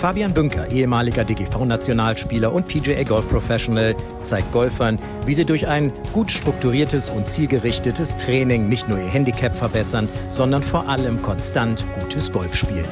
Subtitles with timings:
[0.00, 6.30] Fabian Bünker, ehemaliger DGV-Nationalspieler und PGA Golf Professional, zeigt Golfern, wie sie durch ein gut
[6.30, 12.54] strukturiertes und zielgerichtetes Training nicht nur ihr Handicap verbessern, sondern vor allem konstant gutes Golf
[12.54, 12.84] spielen.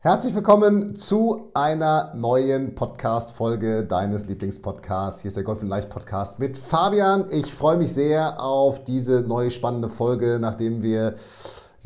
[0.00, 5.22] Herzlich willkommen zu einer neuen Podcast-Folge deines Lieblingspodcasts.
[5.22, 7.26] Hier ist der Golf in Leicht Podcast mit Fabian.
[7.30, 11.16] Ich freue mich sehr auf diese neue spannende Folge, nachdem wir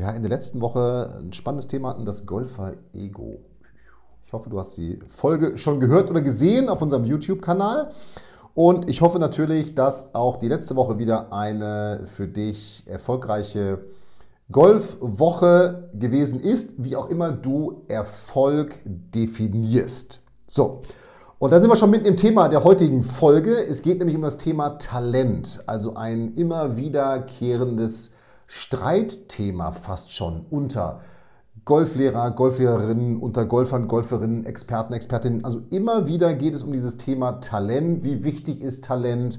[0.00, 3.40] ja, in der letzten Woche ein spannendes Thema hatten, das Golfer-Ego.
[4.24, 7.90] Ich hoffe, du hast die Folge schon gehört oder gesehen auf unserem YouTube-Kanal.
[8.54, 13.80] Und ich hoffe natürlich, dass auch die letzte Woche wieder eine für dich erfolgreiche
[14.50, 20.24] Golfwoche gewesen ist, wie auch immer du Erfolg definierst.
[20.46, 20.80] So,
[21.38, 23.54] und da sind wir schon mitten im Thema der heutigen Folge.
[23.54, 28.14] Es geht nämlich um das Thema Talent, also ein immer wiederkehrendes
[28.52, 31.02] Streitthema fast schon unter
[31.64, 35.44] Golflehrer, Golflehrerinnen, unter Golfern, Golferinnen, Experten, Expertinnen.
[35.44, 38.02] Also immer wieder geht es um dieses Thema Talent.
[38.02, 39.38] Wie wichtig ist Talent?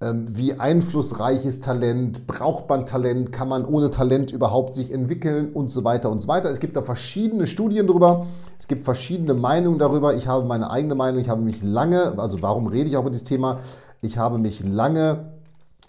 [0.00, 5.52] Ähm, wie einflussreich ist Talent, braucht man Talent, kann man ohne Talent überhaupt sich entwickeln
[5.52, 6.50] und so weiter und so weiter.
[6.50, 8.26] Es gibt da verschiedene Studien darüber,
[8.58, 10.12] es gibt verschiedene Meinungen darüber.
[10.16, 13.10] Ich habe meine eigene Meinung, ich habe mich lange, also warum rede ich auch über
[13.10, 13.60] dieses Thema?
[14.00, 15.33] Ich habe mich lange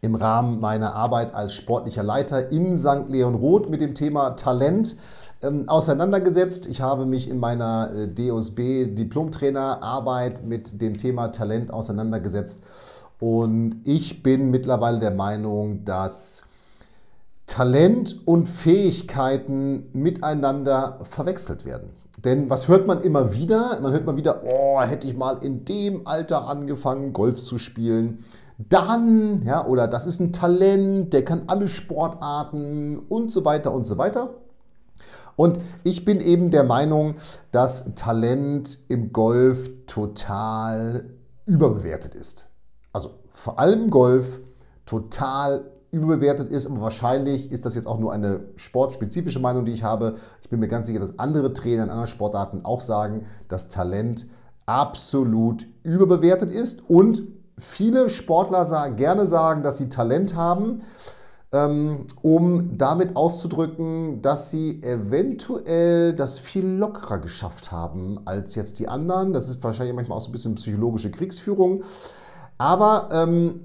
[0.02, 3.08] im Rahmen meiner Arbeit als sportlicher Leiter in St.
[3.08, 4.96] Leon Roth mit dem Thema Talent
[5.42, 6.68] ähm, auseinandergesetzt.
[6.68, 12.64] Ich habe mich in meiner äh, DOSB Diplomtrainerarbeit mit dem Thema Talent auseinandergesetzt
[13.20, 16.44] und ich bin mittlerweile der Meinung, dass
[17.48, 21.92] Talent und Fähigkeiten miteinander verwechselt werden.
[22.24, 23.80] Denn was hört man immer wieder?
[23.82, 28.26] Man hört mal wieder, oh, hätte ich mal in dem Alter angefangen, Golf zu spielen.
[28.58, 33.86] Dann, ja, oder das ist ein Talent, der kann alle Sportarten und so weiter und
[33.86, 34.36] so weiter.
[35.36, 37.16] Und ich bin eben der Meinung,
[37.52, 41.10] dass Talent im Golf total
[41.46, 42.50] überbewertet ist
[42.96, 44.40] also vor allem Golf,
[44.86, 46.66] total überbewertet ist.
[46.66, 50.16] Aber wahrscheinlich ist das jetzt auch nur eine sportspezifische Meinung, die ich habe.
[50.42, 54.28] Ich bin mir ganz sicher, dass andere Trainer in anderen Sportarten auch sagen, dass Talent
[54.66, 56.90] absolut überbewertet ist.
[56.90, 57.24] Und
[57.58, 60.82] viele Sportler sagen, gerne sagen, dass sie Talent haben,
[61.52, 68.88] ähm, um damit auszudrücken, dass sie eventuell das viel lockerer geschafft haben als jetzt die
[68.88, 69.34] anderen.
[69.34, 71.84] Das ist wahrscheinlich manchmal auch so ein bisschen psychologische Kriegsführung.
[72.58, 73.62] Aber ähm,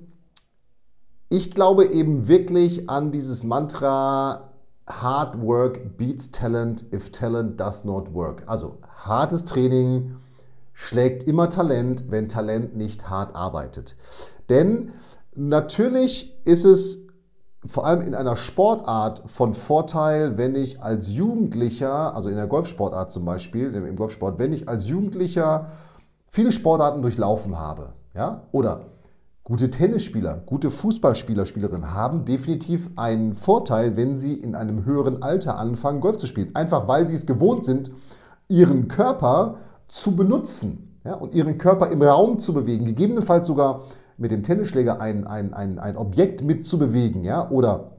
[1.28, 4.50] ich glaube eben wirklich an dieses Mantra,
[4.88, 8.42] Hard Work beats Talent if Talent does not work.
[8.46, 10.16] Also hartes Training
[10.80, 13.96] schlägt immer Talent, wenn Talent nicht hart arbeitet.
[14.48, 14.92] Denn
[15.36, 17.06] natürlich ist es
[17.66, 23.10] vor allem in einer Sportart von Vorteil, wenn ich als Jugendlicher, also in der Golfsportart
[23.10, 25.66] zum Beispiel, im Golfsport, wenn ich als Jugendlicher
[26.30, 27.92] viele Sportarten durchlaufen habe.
[28.14, 28.44] Ja?
[28.50, 28.86] Oder
[29.44, 35.58] gute Tennisspieler, gute Fußballspieler, Spielerinnen haben definitiv einen Vorteil, wenn sie in einem höheren Alter
[35.58, 36.56] anfangen, Golf zu spielen.
[36.56, 37.90] Einfach weil sie es gewohnt sind,
[38.48, 39.58] ihren Körper
[39.90, 41.14] zu benutzen ja?
[41.14, 43.84] und ihren Körper im Raum zu bewegen, gegebenenfalls sogar
[44.16, 47.50] mit dem Tennisschläger ein, ein, ein, ein Objekt mitzubewegen ja?
[47.50, 47.92] oder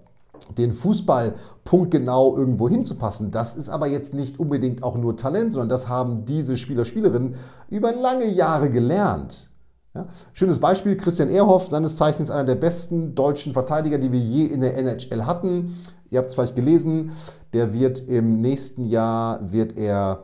[0.57, 3.31] den Fußball punktgenau irgendwo hinzupassen.
[3.31, 7.35] Das ist aber jetzt nicht unbedingt auch nur Talent, sondern das haben diese Spieler, Spielerinnen
[7.69, 9.49] über lange Jahre gelernt.
[9.93, 10.07] Ja?
[10.33, 14.61] Schönes Beispiel, Christian Ehrhoff, seines Zeichens einer der besten deutschen Verteidiger, die wir je in
[14.61, 15.77] der NHL hatten.
[16.09, 17.11] Ihr habt es vielleicht gelesen,
[17.53, 20.23] der wird im nächsten Jahr, wird er,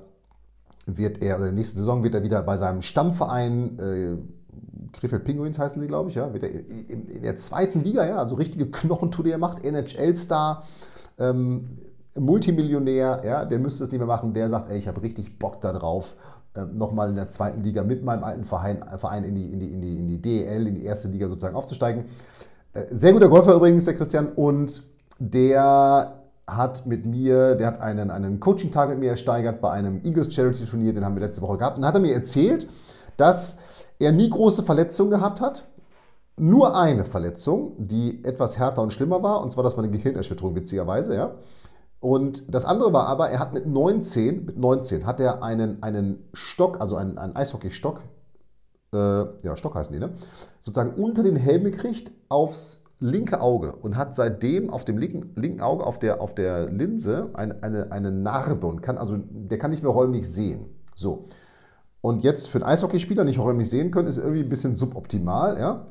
[0.88, 4.18] wird er, oder in der nächsten Saison wird er wieder bei seinem Stammverein, äh,
[4.94, 8.18] Krefeld Pinguins heißen sie, glaube ich, ja, wird er in, in, der zweiten Liga, ja,
[8.18, 10.64] also richtige Knochentour, er macht, NHL-Star,
[11.20, 11.80] ähm,
[12.16, 15.62] Multimillionär, ja, der müsste es nicht mehr machen, der sagt, ey, ich habe richtig Bock
[15.62, 16.16] da drauf
[16.56, 19.72] ähm, nochmal in der zweiten Liga mit meinem alten Verein, Verein in, die, in, die,
[19.74, 22.06] in, die, in die DEL, in die erste Liga sozusagen aufzusteigen.
[22.74, 24.82] Äh, sehr guter Golfer übrigens, der Christian, und
[25.20, 26.17] der
[26.48, 30.94] hat mit mir, der hat einen, einen Coaching-Tag mit mir ersteigert bei einem Eagles Charity-Turnier,
[30.94, 32.68] den haben wir letzte Woche gehabt, und hat er mir erzählt,
[33.18, 33.58] dass
[34.00, 35.68] er nie große Verletzungen gehabt hat,
[36.38, 40.56] nur eine Verletzung, die etwas härter und schlimmer war, und zwar das war eine Gehirnerschütterung,
[40.56, 41.36] witzigerweise, ja.
[42.00, 46.30] Und das andere war aber, er hat mit 19, mit 19 hat er einen, einen
[46.34, 48.02] Stock, also einen, einen Eishockeystock,
[48.94, 48.98] äh,
[49.44, 50.12] ja, Stock heißen die, ne?
[50.62, 55.62] sozusagen unter den Helm gekriegt, aufs linke Auge und hat seitdem auf dem linken, linken
[55.62, 59.72] Auge auf der, auf der Linse eine, eine, eine Narbe und kann also, der kann
[59.72, 60.66] nicht mehr räumlich sehen.
[60.96, 61.26] So.
[62.02, 65.88] Und jetzt für einen Eishockeyspieler nicht räumlich sehen können, ist irgendwie ein bisschen suboptimal, ja.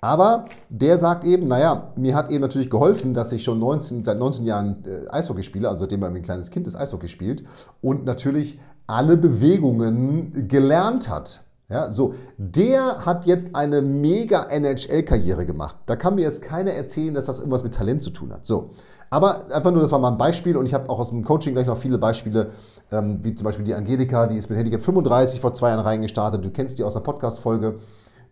[0.00, 4.18] Aber der sagt eben, naja, mir hat eben natürlich geholfen, dass ich schon 19, seit
[4.18, 7.44] 19 Jahren äh, Eishockey spiele, also seitdem er ein kleines Kind das Eishockey spielt
[7.80, 11.42] und natürlich alle Bewegungen gelernt hat.
[11.68, 15.76] Ja, so, der hat jetzt eine mega NHL-Karriere gemacht.
[15.86, 18.46] Da kann mir jetzt keiner erzählen, dass das irgendwas mit Talent zu tun hat.
[18.46, 18.70] So,
[19.10, 21.54] aber einfach nur, das war mal ein Beispiel und ich habe auch aus dem Coaching
[21.54, 22.50] gleich noch viele Beispiele,
[22.92, 26.44] ähm, wie zum Beispiel die Angelika, die ist mit Handicap 35 vor zwei Jahren reingestartet.
[26.44, 27.80] Du kennst die aus der Podcast-Folge.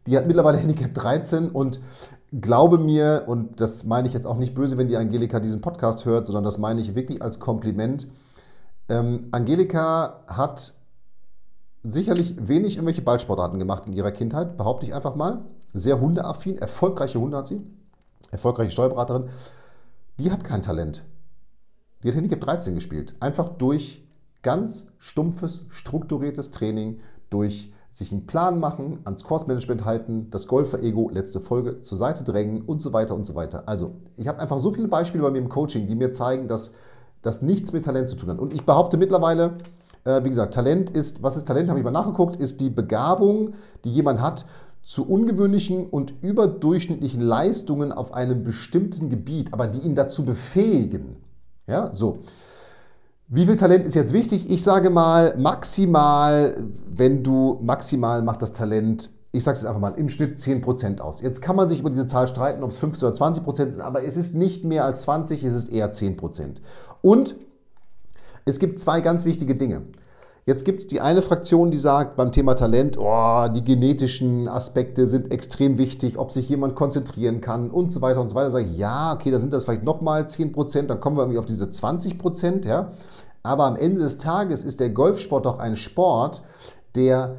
[0.07, 1.81] Die hat mittlerweile Handicap 13 und
[2.41, 6.05] glaube mir, und das meine ich jetzt auch nicht böse, wenn die Angelika diesen Podcast
[6.05, 8.07] hört, sondern das meine ich wirklich als Kompliment.
[8.89, 10.75] Ähm, Angelika hat
[11.85, 15.45] sicherlich wenig irgendwelche Ballsportarten gemacht in ihrer Kindheit, behaupte ich einfach mal.
[15.73, 17.61] Sehr hundeaffin, erfolgreiche Hunde hat sie,
[18.31, 19.29] erfolgreiche Steuerberaterin.
[20.19, 21.05] Die hat kein Talent.
[22.03, 23.15] Die hat Handicap 13 gespielt.
[23.21, 24.07] Einfach durch
[24.43, 27.01] ganz stumpfes, strukturiertes Training,
[27.31, 32.63] durch sich einen Plan machen, ans Kursmanagement halten, das Golfer-Ego, letzte Folge, zur Seite drängen
[32.63, 33.69] und so weiter und so weiter.
[33.69, 36.75] Also, ich habe einfach so viele Beispiele bei mir im Coaching, die mir zeigen, dass
[37.23, 38.39] das nichts mit Talent zu tun hat.
[38.39, 39.59] Und ich behaupte mittlerweile,
[40.05, 43.55] äh, wie gesagt, Talent ist, was ist Talent, habe ich mal nachgeguckt, ist die Begabung,
[43.85, 44.45] die jemand hat,
[44.83, 51.17] zu ungewöhnlichen und überdurchschnittlichen Leistungen auf einem bestimmten Gebiet, aber die ihn dazu befähigen.
[51.67, 52.19] Ja, so.
[53.29, 54.51] Wie viel Talent ist jetzt wichtig?
[54.51, 59.95] Ich sage mal, maximal, wenn du maximal macht das Talent, ich sage es einfach mal,
[59.97, 61.23] im Schnitt 10% aus.
[61.23, 64.05] Jetzt kann man sich über diese Zahl streiten, ob es 15 oder 20% sind, aber
[64.05, 66.61] es ist nicht mehr als 20, es ist eher 10%.
[67.00, 67.37] Und
[68.44, 69.82] es gibt zwei ganz wichtige Dinge.
[70.46, 75.06] Jetzt gibt es die eine Fraktion, die sagt beim Thema Talent, oh, die genetischen Aspekte
[75.06, 78.50] sind extrem wichtig, ob sich jemand konzentrieren kann und so weiter und so weiter.
[78.50, 81.38] Sage ich, ja, okay, da sind das vielleicht nochmal 10 Prozent, dann kommen wir irgendwie
[81.38, 82.67] auf diese 20 Prozent.
[82.67, 82.93] Ja?
[83.43, 86.43] Aber am Ende des Tages ist der Golfsport doch ein Sport,
[86.94, 87.37] der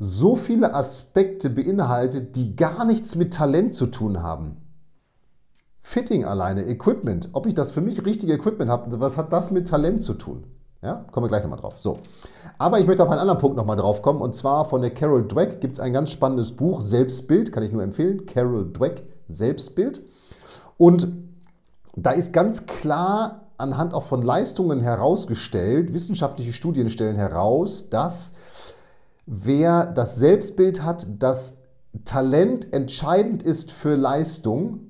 [0.00, 4.56] so viele Aspekte beinhaltet, die gar nichts mit Talent zu tun haben.
[5.90, 9.66] Fitting alleine, Equipment, ob ich das für mich richtige Equipment habe, was hat das mit
[9.66, 10.44] Talent zu tun?
[10.82, 11.80] Ja, kommen wir gleich nochmal drauf.
[11.80, 11.98] So.
[12.58, 14.20] Aber ich möchte auf einen anderen Punkt nochmal drauf kommen.
[14.20, 17.72] Und zwar von der Carol Dweck gibt es ein ganz spannendes Buch, Selbstbild, kann ich
[17.72, 18.24] nur empfehlen.
[18.26, 20.00] Carol Dweck, Selbstbild.
[20.78, 21.08] Und
[21.96, 28.30] da ist ganz klar anhand auch von Leistungen herausgestellt, wissenschaftliche Studien stellen heraus, dass
[29.26, 31.56] wer das Selbstbild hat, dass
[32.04, 34.89] Talent entscheidend ist für Leistung,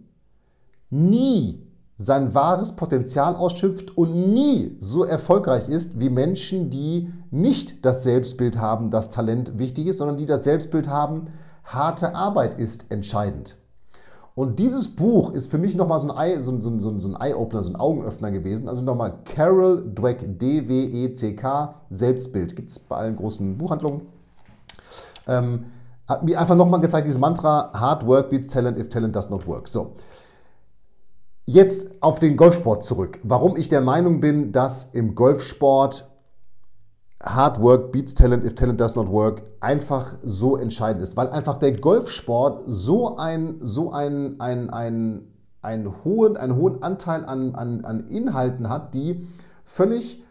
[0.91, 1.63] nie
[1.99, 8.59] sein wahres Potenzial ausschöpft und nie so erfolgreich ist wie Menschen, die nicht das Selbstbild
[8.59, 11.27] haben, dass Talent wichtig ist, sondern die das Selbstbild haben,
[11.65, 13.57] harte Arbeit ist entscheidend.
[14.35, 17.63] Und dieses Buch ist für mich nochmal so ein, so, so, so, so ein Eye-Opener,
[17.63, 18.71] so ein Augenöffner gewesen.
[18.71, 22.57] Also nochmal Carol Dweck, D-W-E-C-K, Selbstbild.
[22.57, 24.03] Gibt es bei allen großen Buchhandlungen.
[25.29, 25.67] Ähm,
[26.09, 29.47] hat mir einfach nochmal gezeigt, dieses Mantra, Hard Work beats Talent if Talent does not
[29.47, 29.69] work.
[29.69, 29.93] So.
[31.53, 33.19] Jetzt auf den Golfsport zurück.
[33.25, 36.09] Warum ich der Meinung bin, dass im Golfsport
[37.21, 41.59] Hard Work beats Talent if Talent does not work einfach so entscheidend ist, weil einfach
[41.59, 45.27] der Golfsport so ein so ein, ein, ein,
[45.61, 49.27] ein hohen, einen hohen Anteil an, an, an Inhalten hat, die
[49.65, 50.23] völlig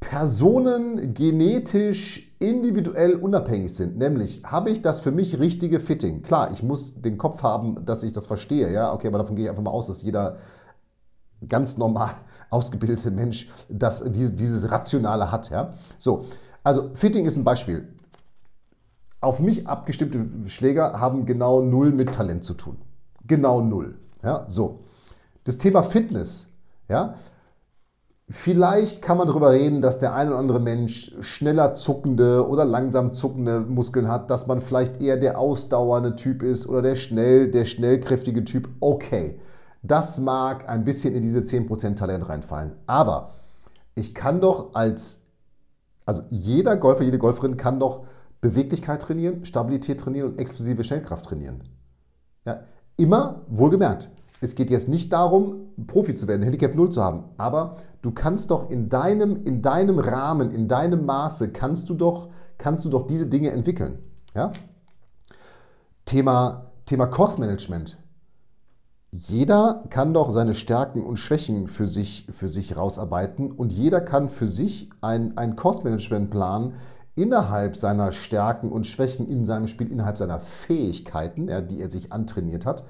[0.00, 3.96] Personen genetisch individuell unabhängig sind.
[3.98, 6.22] Nämlich, habe ich das für mich richtige Fitting?
[6.22, 8.72] Klar, ich muss den Kopf haben, dass ich das verstehe.
[8.72, 10.36] Ja, okay, aber davon gehe ich einfach mal aus, dass jeder
[11.48, 12.10] ganz normal
[12.50, 15.50] ausgebildete Mensch das, dieses, Rationale hat.
[15.50, 15.74] Ja?
[15.98, 16.26] So,
[16.62, 17.88] also Fitting ist ein Beispiel.
[19.20, 22.76] Auf mich abgestimmte Schläger haben genau null mit Talent zu tun.
[23.26, 23.98] Genau null.
[24.22, 24.80] Ja, so.
[25.44, 26.48] Das Thema Fitness,
[26.88, 27.14] ja,
[28.28, 33.12] Vielleicht kann man darüber reden, dass der ein oder andere Mensch schneller zuckende oder langsam
[33.12, 37.64] zuckende Muskeln hat, dass man vielleicht eher der ausdauernde Typ ist oder der schnell, der
[37.64, 38.68] schnellkräftige Typ.
[38.80, 39.38] Okay,
[39.84, 42.72] das mag ein bisschen in diese 10% Talent reinfallen.
[42.86, 43.34] Aber
[43.94, 45.22] ich kann doch als,
[46.04, 48.06] also jeder Golfer, jede Golferin kann doch
[48.40, 51.62] Beweglichkeit trainieren, Stabilität trainieren und explosive Schnellkraft trainieren.
[52.44, 52.64] Ja,
[52.96, 57.76] immer wohlgemerkt es geht jetzt nicht darum, Profi zu werden, Handicap 0 zu haben, aber
[58.02, 62.28] du kannst doch in deinem, in deinem Rahmen, in deinem Maße, kannst du doch,
[62.58, 63.98] kannst du doch diese Dinge entwickeln.
[64.34, 64.52] Ja?
[66.04, 67.98] Thema, Thema Kursmanagement.
[69.10, 74.28] Jeder kann doch seine Stärken und Schwächen für sich, für sich rausarbeiten und jeder kann
[74.28, 76.74] für sich einen Kursmanagementplan
[77.14, 82.12] innerhalb seiner Stärken und Schwächen in seinem Spiel, innerhalb seiner Fähigkeiten, ja, die er sich
[82.12, 82.84] antrainiert hat,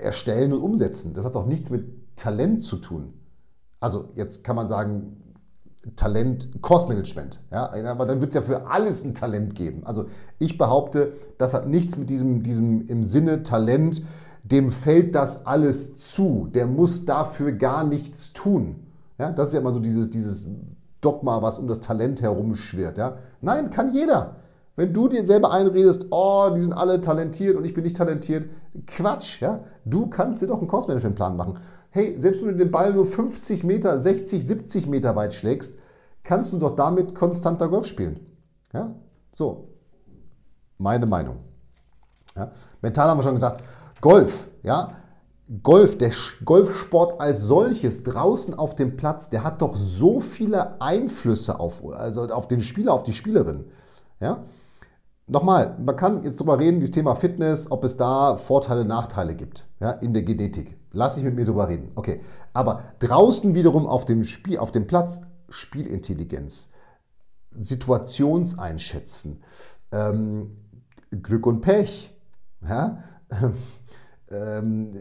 [0.00, 1.14] erstellen und umsetzen.
[1.14, 3.14] Das hat doch nichts mit Talent zu tun.
[3.80, 5.16] Also jetzt kann man sagen,
[5.96, 7.40] Talent, Kursmanagement.
[7.50, 7.70] Ja?
[7.86, 9.82] Aber dann wird es ja für alles ein Talent geben.
[9.84, 10.06] Also
[10.38, 14.02] ich behaupte, das hat nichts mit diesem, diesem im Sinne Talent,
[14.42, 16.48] dem fällt das alles zu.
[16.52, 18.76] Der muss dafür gar nichts tun.
[19.18, 19.30] Ja?
[19.32, 20.48] Das ist ja immer so dieses, dieses
[21.00, 22.98] Dogma, was um das Talent herumschwirrt.
[22.98, 23.18] Ja?
[23.40, 24.36] Nein, kann jeder.
[24.76, 28.48] Wenn du dir selber einredest, oh, die sind alle talentiert und ich bin nicht talentiert,
[28.86, 29.64] Quatsch, ja?
[29.84, 31.58] Du kannst dir doch einen Kursmanagementplan machen.
[31.90, 35.78] Hey, selbst wenn du den Ball nur 50 Meter, 60, 70 Meter weit schlägst,
[36.24, 38.18] kannst du doch damit konstanter Golf spielen.
[38.72, 38.96] Ja?
[39.32, 39.68] So,
[40.78, 41.36] meine Meinung.
[42.34, 42.50] Ja?
[42.82, 43.62] Mental haben wir schon gesagt,
[44.00, 44.92] Golf, ja,
[45.62, 46.10] Golf, der
[46.44, 52.22] Golfsport als solches draußen auf dem Platz, der hat doch so viele Einflüsse auf, also
[52.22, 53.66] auf den Spieler, auf die Spielerin.
[54.20, 54.44] Ja?
[55.26, 59.66] Nochmal, man kann jetzt darüber reden, dieses Thema Fitness, ob es da Vorteile, Nachteile gibt
[59.80, 60.76] ja, in der Genetik.
[60.92, 61.92] Lass ich mit mir drüber reden.
[61.94, 62.20] Okay.
[62.52, 66.68] Aber draußen wiederum auf dem Spiel, auf dem Platz Spielintelligenz,
[67.56, 69.42] Situationseinschätzen,
[69.92, 70.58] ähm,
[71.22, 72.14] Glück und Pech,
[72.68, 72.98] ja?
[74.30, 74.92] ähm,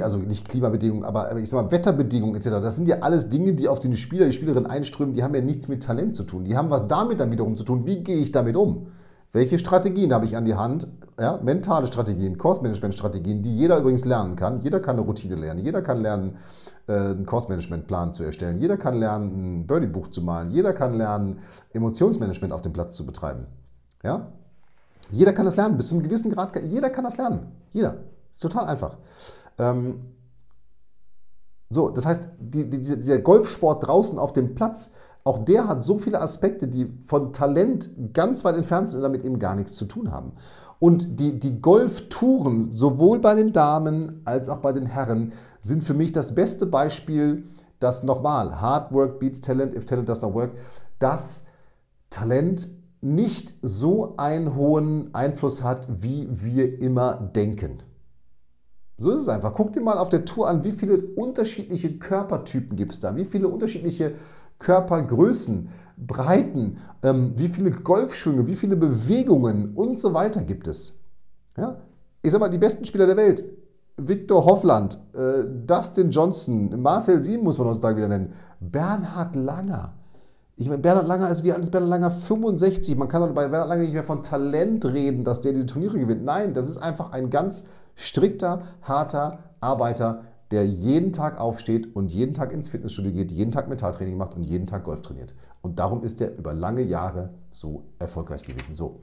[0.00, 2.48] also nicht Klimabedingungen, aber ich sag mal Wetterbedingungen etc.
[2.62, 5.42] Das sind ja alles Dinge, die auf den Spieler, die Spielerin einströmen, die haben ja
[5.42, 6.44] nichts mit Talent zu tun.
[6.44, 7.84] Die haben was damit dann wiederum zu tun.
[7.84, 8.86] Wie gehe ich damit um?
[9.32, 10.86] Welche Strategien habe ich an die Hand?
[11.18, 14.60] Ja, mentale Strategien, Kursmanagement-Strategien, die jeder übrigens lernen kann.
[14.60, 15.64] Jeder kann eine Routine lernen.
[15.64, 16.36] Jeder kann lernen,
[16.86, 18.58] äh, einen Kursmanagement-Plan zu erstellen.
[18.58, 20.50] Jeder kann lernen, ein Birdie-Buch zu malen.
[20.50, 21.38] Jeder kann lernen,
[21.72, 23.46] Emotionsmanagement auf dem Platz zu betreiben.
[24.02, 24.32] Ja?
[25.10, 26.54] Jeder kann das lernen, bis zu einem gewissen Grad.
[26.62, 27.52] Jeder kann das lernen.
[27.70, 27.96] Jeder.
[28.30, 28.98] Ist total einfach.
[29.58, 30.12] Ähm,
[31.70, 34.90] so, das heißt, die, die, dieser Golfsport draußen auf dem Platz,
[35.24, 39.24] auch der hat so viele Aspekte, die von Talent ganz weit entfernt sind und damit
[39.24, 40.32] eben gar nichts zu tun haben.
[40.80, 45.94] Und die, die Golftouren, sowohl bei den Damen als auch bei den Herren, sind für
[45.94, 47.44] mich das beste Beispiel,
[47.78, 50.50] dass nochmal Hard Work beats Talent, if Talent does not work,
[50.98, 51.44] dass
[52.10, 52.68] Talent
[53.00, 57.78] nicht so einen hohen Einfluss hat, wie wir immer denken.
[58.98, 59.54] So ist es einfach.
[59.54, 63.24] Guck dir mal auf der Tour an, wie viele unterschiedliche Körpertypen gibt es da, wie
[63.24, 64.14] viele unterschiedliche
[64.62, 70.94] Körpergrößen, Breiten, ähm, wie viele Golfschwünge, wie viele Bewegungen und so weiter gibt es.
[71.56, 71.76] Ja?
[72.22, 73.44] Ich sag mal, die besten Spieler der Welt,
[73.96, 79.92] Victor Hoffland, äh, Dustin Johnson, Marcel Sieben muss man heutzutage wieder nennen, Bernhard Langer.
[80.56, 82.96] Ich meine, Bernhard Langer ist wie alt ist Bernhard Langer 65.
[82.96, 86.24] Man kann bei Bernhard Langer nicht mehr von Talent reden, dass der diese Turniere gewinnt.
[86.24, 87.64] Nein, das ist einfach ein ganz
[87.94, 93.68] strikter, harter Arbeiter, der jeden Tag aufsteht und jeden Tag ins Fitnessstudio geht, jeden Tag
[93.68, 95.34] Mentaltraining macht und jeden Tag Golf trainiert.
[95.62, 98.74] Und darum ist er über lange Jahre so erfolgreich gewesen.
[98.74, 99.00] So.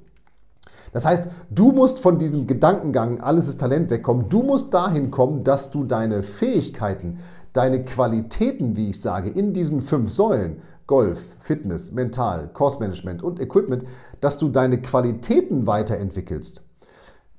[0.94, 4.30] Das heißt, du musst von diesem Gedankengang, alles ist Talent wegkommen.
[4.30, 7.20] Du musst dahin kommen, dass du deine Fähigkeiten,
[7.54, 13.84] deine Qualitäten, wie ich sage, in diesen fünf Säulen, Golf, Fitness, Mental, Kursmanagement und Equipment,
[14.22, 16.64] dass du deine Qualitäten weiterentwickelst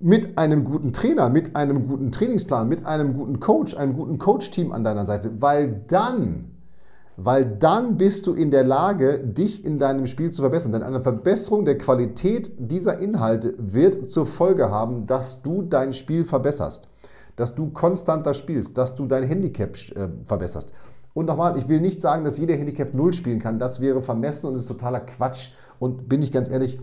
[0.00, 4.72] mit einem guten Trainer, mit einem guten Trainingsplan, mit einem guten Coach, einem guten Coach-Team
[4.72, 6.52] an deiner Seite, weil dann,
[7.18, 10.72] weil dann bist du in der Lage, dich in deinem Spiel zu verbessern.
[10.72, 16.24] Denn eine Verbesserung der Qualität dieser Inhalte wird zur Folge haben, dass du dein Spiel
[16.24, 16.88] verbesserst,
[17.36, 20.72] dass du konstanter spielst, dass du dein Handicap äh, verbesserst.
[21.12, 23.58] Und nochmal, ich will nicht sagen, dass jeder Handicap 0 spielen kann.
[23.58, 25.50] Das wäre vermessen und ist totaler Quatsch.
[25.78, 26.78] Und bin ich ganz ehrlich,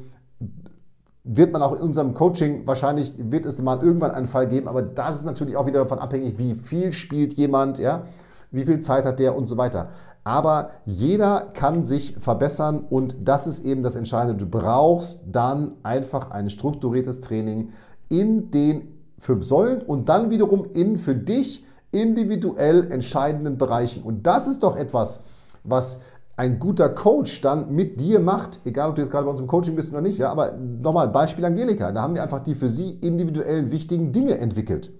[1.27, 4.81] wird man auch in unserem Coaching wahrscheinlich, wird es mal irgendwann einen Fall geben, aber
[4.81, 8.03] das ist natürlich auch wieder davon abhängig, wie viel spielt jemand, ja,
[8.51, 9.89] wie viel Zeit hat der und so weiter.
[10.23, 14.45] Aber jeder kann sich verbessern und das ist eben das Entscheidende.
[14.45, 17.69] Du brauchst dann einfach ein strukturiertes Training
[18.09, 24.03] in den fünf Säulen und dann wiederum in für dich individuell entscheidenden Bereichen.
[24.03, 25.21] Und das ist doch etwas,
[25.63, 25.99] was
[26.37, 29.47] ein guter Coach dann mit dir macht, egal ob du jetzt gerade bei uns im
[29.47, 32.69] Coaching bist oder nicht, ja, aber nochmal, Beispiel Angelika, da haben wir einfach die für
[32.69, 34.91] sie individuell wichtigen Dinge entwickelt.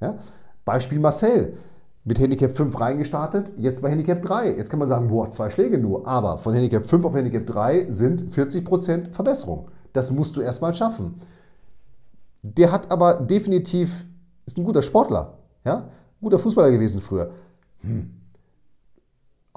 [0.00, 0.18] Ja?
[0.64, 1.54] Beispiel Marcel,
[2.04, 4.56] mit Handicap 5 reingestartet, jetzt bei Handicap 3.
[4.56, 7.90] Jetzt kann man sagen, boah, zwei Schläge nur, aber von Handicap 5 auf Handicap 3
[7.90, 9.72] sind 40% Verbesserung.
[9.92, 11.20] Das musst du erstmal schaffen.
[12.42, 14.06] Der hat aber definitiv,
[14.46, 15.88] ist ein guter Sportler, ja,
[16.20, 17.32] guter Fußballer gewesen früher.
[17.80, 18.10] Hm.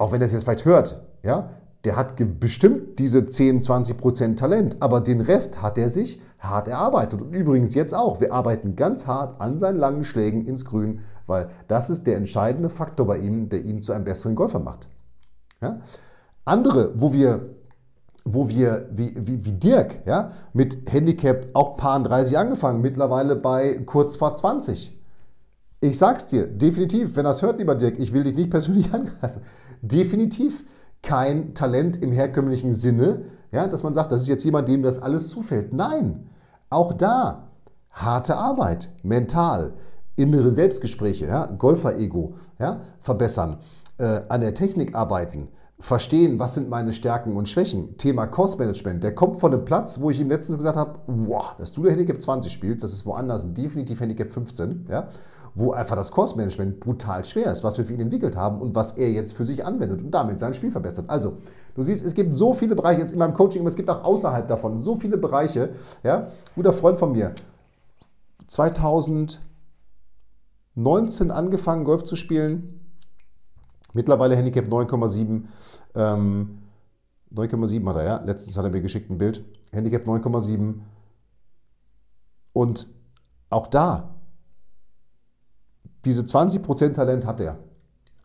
[0.00, 1.50] Auch wenn er es jetzt vielleicht hört, ja,
[1.84, 6.68] der hat bestimmt diese 10, 20 Prozent Talent, aber den Rest hat er sich hart
[6.68, 7.20] erarbeitet.
[7.20, 8.18] Und übrigens jetzt auch.
[8.18, 12.70] Wir arbeiten ganz hart an seinen langen Schlägen ins Grün, weil das ist der entscheidende
[12.70, 14.88] Faktor bei ihm, der ihn zu einem besseren Golfer macht.
[15.60, 15.80] Ja?
[16.46, 17.50] Andere, wo wir,
[18.24, 23.74] wo wir wie, wie, wie Dirk, ja, mit Handicap auch Paar 30 angefangen, mittlerweile bei
[23.84, 24.98] kurz vor 20.
[25.82, 29.42] Ich sag's dir, definitiv, wenn das hört, lieber Dirk, ich will dich nicht persönlich angreifen.
[29.82, 30.64] Definitiv
[31.02, 35.00] kein Talent im herkömmlichen Sinne, ja, dass man sagt, das ist jetzt jemand, dem das
[35.00, 35.72] alles zufällt.
[35.72, 36.28] Nein,
[36.68, 37.48] auch da
[37.90, 39.74] harte Arbeit, mental,
[40.16, 43.58] innere Selbstgespräche, ja, Golfer-Ego ja, verbessern,
[43.98, 45.48] äh, an der Technik arbeiten,
[45.80, 47.96] verstehen, was sind meine Stärken und Schwächen.
[47.96, 49.02] Thema Cost Management.
[49.02, 51.92] Der kommt von einem Platz, wo ich ihm letztens gesagt habe, wow, dass du der
[51.92, 55.08] Handicap 20 spielst, das ist woanders definitiv Handicap 15, ja,
[55.54, 58.74] wo einfach das Cost Management brutal schwer ist, was wir für ihn entwickelt haben und
[58.74, 61.10] was er jetzt für sich anwendet und damit sein Spiel verbessert.
[61.10, 61.38] Also,
[61.74, 64.04] du siehst, es gibt so viele Bereiche jetzt in meinem Coaching, aber es gibt auch
[64.04, 65.70] außerhalb davon so viele Bereiche.
[66.02, 67.34] Ja, guter Freund von mir,
[68.48, 69.40] 2019
[71.30, 72.80] angefangen Golf zu spielen,
[73.92, 75.44] Mittlerweile Handicap 9,7.
[75.94, 76.58] Ähm,
[77.34, 78.22] 9,7 hat er, ja.
[78.24, 79.44] Letztens hat er mir geschickt ein Bild.
[79.72, 80.80] Handicap 9,7.
[82.52, 82.88] Und
[83.50, 84.14] auch da,
[86.04, 87.58] diese 20% Talent hat er.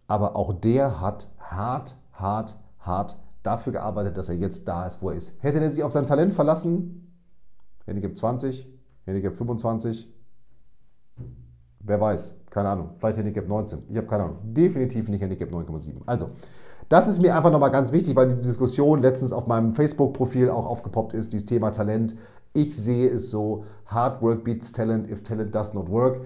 [0.07, 5.09] Aber auch der hat hart, hart, hart dafür gearbeitet, dass er jetzt da ist, wo
[5.09, 5.33] er ist.
[5.39, 7.11] Hätte er sich auf sein Talent verlassen,
[7.85, 8.67] Handicap 20,
[9.05, 10.11] Handicap 25,
[11.79, 12.35] wer weiß.
[12.49, 12.91] Keine Ahnung.
[12.97, 13.83] Vielleicht Handicap 19.
[13.89, 14.37] Ich habe keine Ahnung.
[14.43, 15.91] Definitiv nicht Handicap 9,7.
[16.05, 16.29] Also,
[16.89, 20.65] das ist mir einfach nochmal ganz wichtig, weil die Diskussion letztens auf meinem Facebook-Profil auch
[20.65, 22.15] aufgepoppt ist, dieses Thema Talent.
[22.53, 26.21] Ich sehe es so, Hard Work beats Talent if Talent does not work.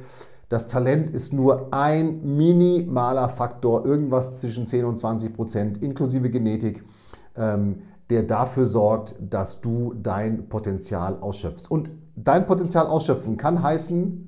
[0.49, 6.83] Das Talent ist nur ein minimaler Faktor, irgendwas zwischen 10 und 20 Prozent, inklusive Genetik,
[7.37, 11.69] ähm, der dafür sorgt, dass du dein Potenzial ausschöpfst.
[11.69, 14.25] Und dein Potenzial ausschöpfen kann heißen,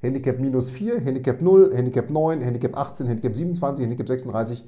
[0.00, 4.64] Handicap minus 4, Handicap 0, Handicap 9, Handicap 18, Handicap 27, Handicap 36,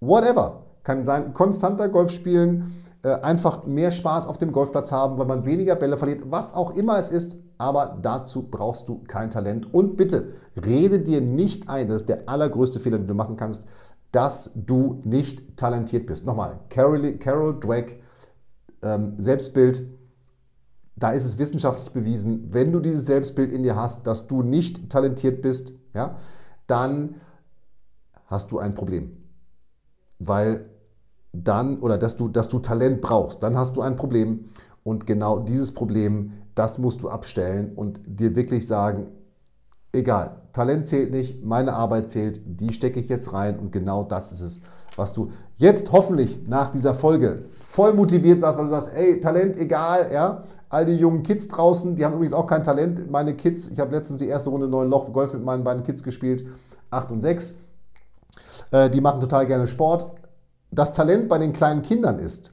[0.00, 0.62] whatever.
[0.84, 5.44] Kann sein, konstanter Golf spielen, äh, einfach mehr Spaß auf dem Golfplatz haben, weil man
[5.44, 9.72] weniger Bälle verliert, was auch immer es ist, aber dazu brauchst du kein Talent.
[9.74, 13.66] Und bitte, rede dir nicht ein, das ist der allergrößte Fehler, den du machen kannst,
[14.12, 16.26] dass du nicht talentiert bist.
[16.26, 18.02] Nochmal, Carol, Carol Dweck,
[18.82, 19.86] ähm, Selbstbild,
[20.96, 24.90] da ist es wissenschaftlich bewiesen, wenn du dieses Selbstbild in dir hast, dass du nicht
[24.90, 26.16] talentiert bist, ja,
[26.66, 27.16] dann
[28.26, 29.16] hast du ein Problem.
[30.18, 30.70] Weil
[31.32, 34.46] dann, oder dass du, dass du Talent brauchst, dann hast du ein Problem.
[34.82, 39.08] Und genau dieses Problem, das musst du abstellen und dir wirklich sagen,
[39.92, 44.32] egal, Talent zählt nicht, meine Arbeit zählt, die stecke ich jetzt rein und genau das
[44.32, 44.60] ist es,
[44.96, 49.56] was du jetzt hoffentlich nach dieser Folge voll motiviert sagst, weil du sagst, ey, Talent
[49.56, 53.10] egal, ja, all die jungen Kids draußen, die haben übrigens auch kein Talent.
[53.10, 56.02] Meine Kids, ich habe letztens die erste Runde neuen Loch Golf mit meinen beiden Kids
[56.02, 56.46] gespielt,
[56.90, 57.56] 8 und 6.
[58.72, 60.06] Äh, die machen total gerne Sport.
[60.70, 62.52] Das Talent bei den kleinen Kindern ist,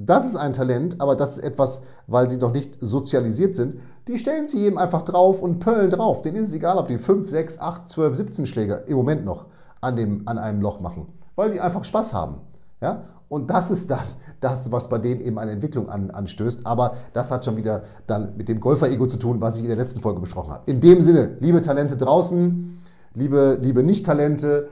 [0.00, 3.80] das ist ein Talent, aber das ist etwas, weil sie noch nicht sozialisiert sind.
[4.06, 6.22] Die stellen sie eben einfach drauf und pöllen drauf.
[6.22, 9.46] Denen ist es egal, ob die 5, 6, 8, 12, 17 Schläger im Moment noch
[9.80, 12.36] an, dem, an einem Loch machen, weil die einfach Spaß haben.
[12.80, 13.02] Ja?
[13.28, 14.04] Und das ist dann
[14.40, 16.64] das, was bei denen eben eine Entwicklung an, anstößt.
[16.64, 19.76] Aber das hat schon wieder dann mit dem Golfer-Ego zu tun, was ich in der
[19.76, 20.70] letzten Folge besprochen habe.
[20.70, 22.80] In dem Sinne, liebe Talente draußen,
[23.14, 24.68] liebe, liebe Nicht-Talente,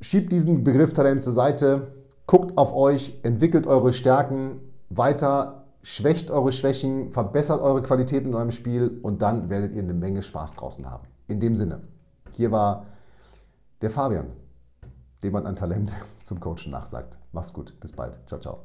[0.00, 1.86] schiebt diesen Begriff Talent zur Seite,
[2.26, 8.50] guckt auf euch, entwickelt eure Stärken weiter, schwächt eure Schwächen, verbessert eure Qualität in eurem
[8.50, 11.06] Spiel und dann werdet ihr eine Menge Spaß draußen haben.
[11.28, 11.82] In dem Sinne,
[12.32, 12.86] hier war
[13.82, 14.26] der Fabian
[15.22, 17.18] dem man an Talent zum Coachen nachsagt.
[17.32, 18.18] Mach's gut, bis bald.
[18.26, 18.58] Ciao, ciao.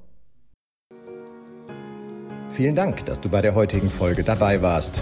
[2.49, 5.01] Vielen Dank, dass du bei der heutigen Folge dabei warst.